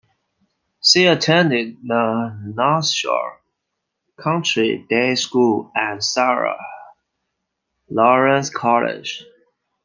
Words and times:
She 0.83 1.05
attended 1.05 1.77
the 1.83 2.35
North 2.55 2.87
Shore 2.89 3.39
Country 4.17 4.83
Day 4.89 5.13
School 5.13 5.71
and 5.75 6.03
Sarah 6.03 6.57
Lawrence 7.87 8.49
College. 8.49 9.23